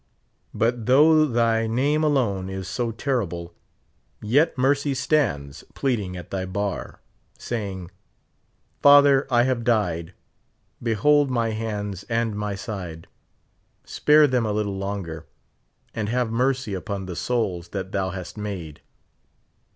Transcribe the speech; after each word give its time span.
But 0.51 0.87
though 0.87 1.27
thy 1.27 1.67
name 1.67 2.03
alone 2.03 2.49
is 2.49 2.67
so 2.67 2.89
terrible, 2.89 3.53
yet 4.19 4.57
Mercy 4.57 4.95
stands 4.95 5.63
pleading 5.75 6.17
at 6.17 6.31
thy 6.31 6.43
bar, 6.43 7.01
say 7.37 7.71
in<T: 7.71 7.93
Father, 8.81 9.27
I 9.29 9.43
have 9.43 9.63
died; 9.63 10.15
behold 10.81 11.29
my 11.29 11.49
hands 11.51 12.01
and 12.09 12.35
my 12.35 12.55
side. 12.55 13.05
Spare 13.85 14.25
them 14.25 14.43
a 14.43 14.53
little 14.53 14.75
longer, 14.79 15.27
and 15.93 16.09
have 16.09 16.31
mercy 16.31 16.73
upon 16.73 17.05
the 17.05 17.15
souls 17.15 17.67
that 17.67 17.91
thou 17.91 18.09
hast 18.09 18.37
made. 18.39 18.81